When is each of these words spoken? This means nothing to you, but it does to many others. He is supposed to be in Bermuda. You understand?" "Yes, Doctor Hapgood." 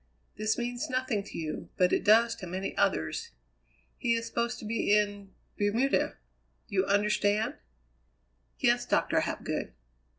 This 0.35 0.57
means 0.57 0.89
nothing 0.89 1.23
to 1.25 1.37
you, 1.37 1.69
but 1.77 1.93
it 1.93 2.03
does 2.03 2.33
to 2.37 2.47
many 2.47 2.75
others. 2.75 3.29
He 3.99 4.15
is 4.15 4.25
supposed 4.25 4.57
to 4.57 4.65
be 4.65 4.97
in 4.97 5.29
Bermuda. 5.59 6.15
You 6.67 6.87
understand?" 6.87 7.57
"Yes, 8.57 8.83
Doctor 8.87 9.19
Hapgood." 9.19 9.73